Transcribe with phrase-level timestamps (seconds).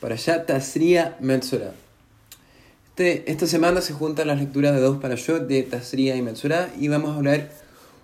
[0.00, 1.72] para allá Tasria Metzora.
[2.88, 6.88] Este, esta semana se juntan las lecturas de dos parashot de Tasria y Metzora y
[6.88, 7.50] vamos a hablar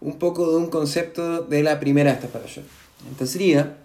[0.00, 2.64] un poco de un concepto de la primera de estas parashot.
[3.08, 3.76] En Tasria,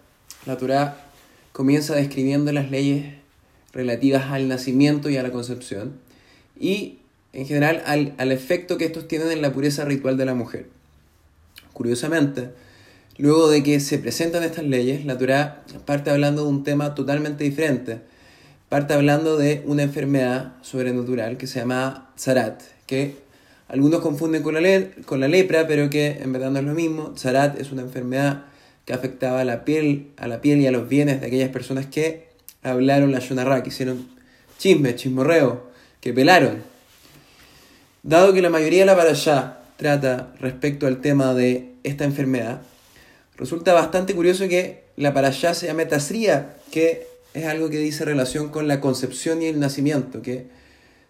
[0.45, 1.05] la Torah
[1.53, 3.15] comienza describiendo las leyes
[3.73, 5.93] relativas al nacimiento y a la concepción
[6.59, 6.99] y
[7.33, 10.67] en general al, al efecto que estos tienen en la pureza ritual de la mujer.
[11.73, 12.51] Curiosamente,
[13.21, 17.43] luego de que se presentan estas leyes, la Torah parte hablando de un tema totalmente
[17.43, 17.99] diferente.
[18.67, 23.15] Parte hablando de una enfermedad sobrenatural que se llama Zarat, que
[23.67, 24.61] algunos confunden con la,
[25.05, 27.13] con la lepra, pero que en verdad no es lo mismo.
[27.15, 28.45] Zarat es una enfermedad
[28.85, 31.85] que afectaba a la piel, a la piel y a los bienes de aquellas personas
[31.85, 32.29] que
[32.63, 34.07] hablaron la Yonarra, que hicieron
[34.57, 35.69] chisme, chismorreo,
[35.99, 36.63] que pelaron.
[38.03, 42.61] Dado que la mayoría de la parashá trata respecto al tema de esta enfermedad,
[43.41, 48.49] resulta bastante curioso que la parashá se llame Tasría, que es algo que dice relación
[48.49, 50.45] con la concepción y el nacimiento, que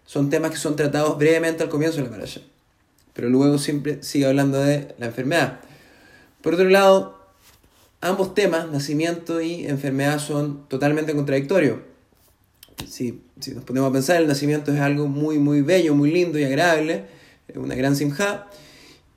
[0.06, 2.40] son temas que son tratados brevemente al comienzo de la parashá,
[3.12, 5.60] pero luego siempre sigue hablando de la enfermedad.
[6.40, 7.18] Por otro lado,
[8.00, 11.80] ambos temas, nacimiento y enfermedad, son totalmente contradictorios.
[12.88, 16.38] Si, si nos ponemos a pensar, el nacimiento es algo muy, muy bello, muy lindo
[16.38, 17.04] y agradable,
[17.54, 18.48] una gran simja,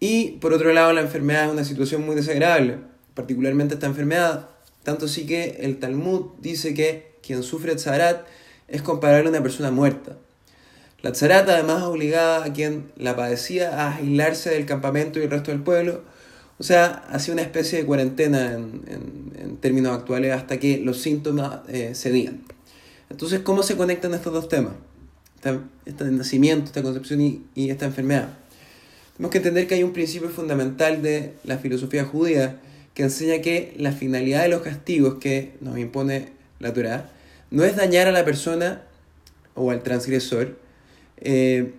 [0.02, 2.80] y por otro lado, la enfermedad es una situación muy desagradable,
[3.16, 4.50] particularmente esta enfermedad.
[4.84, 8.28] Tanto sí que el Talmud dice que quien sufre tzarat
[8.68, 10.18] es comparable a una persona muerta.
[11.02, 15.52] La tzarat además obligaba a quien la padecía a aislarse del campamento y el resto
[15.52, 16.02] del pueblo,
[16.58, 21.94] o sea, hacía una especie de cuarentena en, términos actuales hasta que los síntomas eh,
[21.96, 22.44] cedían.
[23.10, 24.74] Entonces, ¿cómo se conectan estos dos temas?
[25.86, 28.30] Este, nacimiento, esta concepción y, y esta enfermedad.
[29.16, 32.60] Tenemos que entender que hay un principio fundamental de la filosofía judía
[32.96, 36.30] que enseña que la finalidad de los castigos que nos impone
[36.60, 37.12] la Torah
[37.52, 38.84] no es dañar a la persona
[39.54, 40.58] o al transgresor,
[41.18, 41.74] eh,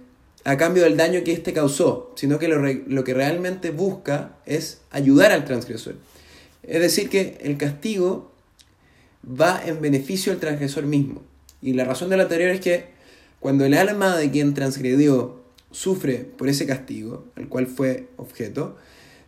[0.45, 5.33] a cambio del daño que éste causó, sino que lo, que realmente busca es ayudar
[5.33, 5.97] al transgresor.
[6.63, 8.31] Es decir, que el castigo
[9.29, 11.23] va en beneficio del transgresor mismo.
[11.63, 12.85] Y la razón de la anterior es que
[13.41, 18.77] cuando el alma de quien transgredió sufre por ese castigo, al cual fue objeto,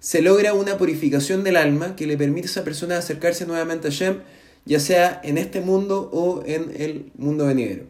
[0.00, 3.90] se logra una purificación del alma que le permite a esa persona acercarse nuevamente a
[3.90, 4.18] Shem,
[4.64, 7.84] ya sea en este mundo o en el mundo venidero.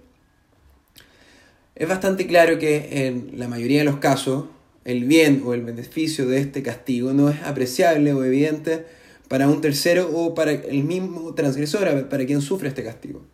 [1.75, 4.47] Es bastante claro que en la mayoría de los casos
[4.85, 8.87] el bien o el beneficio de este castigo no es apreciable o evidente
[9.29, 13.25] para un tercero o para el mismo transgresor, para quien sufre este castigo.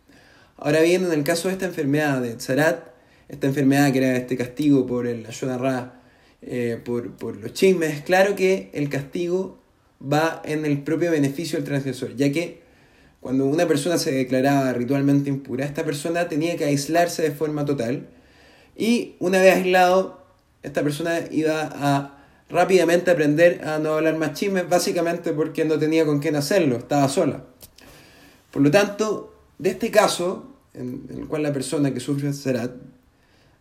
[0.57, 2.87] Ahora bien, en el caso de esta enfermedad de Tzarat,
[3.29, 6.01] esta enfermedad que era este castigo por el Ayonarra,
[6.45, 9.57] eh, por, por los chismes, claro que el castigo
[10.01, 12.61] va en el propio beneficio del transgresor, ya que
[13.19, 18.07] cuando una persona se declaraba ritualmente impura, esta persona tenía que aislarse de forma total
[18.77, 20.23] y una vez aislado,
[20.61, 22.15] esta persona iba a
[22.49, 27.09] rápidamente aprender a no hablar más chismes, básicamente porque no tenía con quién hacerlo, estaba
[27.09, 27.43] sola.
[28.51, 32.71] Por lo tanto, de este caso, en, el cual la persona que sufre Serat,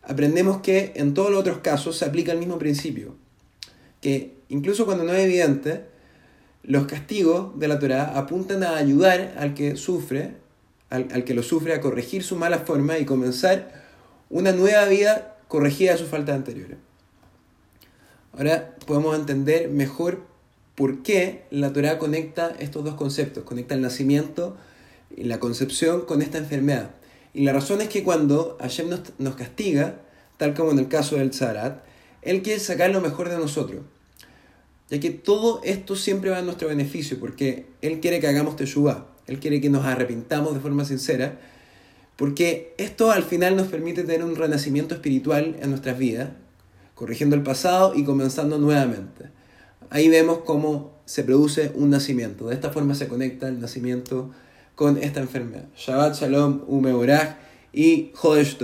[0.07, 3.15] aprendemos que en todos los otros casos se aplica el mismo principio,
[4.01, 5.85] que incluso cuando no es evidente,
[6.63, 10.35] los castigos de la Torah apuntan a ayudar al que sufre,
[10.91, 13.85] al, al que lo sufre, a corregir su mala forma y comenzar
[14.31, 16.79] una nueva vida corregida de sus faltas anteriores.
[18.33, 20.23] Ahora podemos entender mejor
[20.75, 24.57] por qué la Torah conecta estos dos conceptos, conecta el nacimiento
[25.17, 26.91] y la concepción con esta enfermedad.
[27.34, 30.00] Y la razón es que cuando Hashem nos, castiga,
[30.37, 31.84] tal como en el caso del Tzarat,
[32.22, 33.83] Él quiere sacar lo mejor de nosotros.
[34.89, 39.09] Ya que todo esto siempre va a nuestro beneficio, porque Él quiere que hagamos Teshuvah,
[39.27, 41.41] Él quiere que nos arrepintamos de forma sincera,
[42.17, 46.31] porque esto al final nos permite tener un renacimiento espiritual en nuestras vidas,
[46.94, 49.31] corrigiendo el pasado y comenzando nuevamente.
[49.91, 52.47] Ahí vemos cómo se produce un nacimiento.
[52.47, 54.31] De esta forma se conecta el nacimiento
[54.75, 55.67] con esta enfermedad.
[55.77, 57.37] Shabbat Shalom, Umeorach
[57.73, 58.56] y Jodesh.